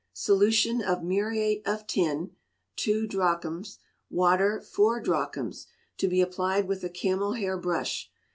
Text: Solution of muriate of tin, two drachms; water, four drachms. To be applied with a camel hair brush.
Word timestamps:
Solution 0.13 0.81
of 0.81 1.03
muriate 1.03 1.61
of 1.63 1.85
tin, 1.85 2.35
two 2.75 3.05
drachms; 3.05 3.77
water, 4.09 4.59
four 4.59 4.99
drachms. 4.99 5.67
To 5.99 6.07
be 6.07 6.21
applied 6.21 6.67
with 6.67 6.83
a 6.83 6.89
camel 6.89 7.33
hair 7.33 7.55
brush. 7.55 8.09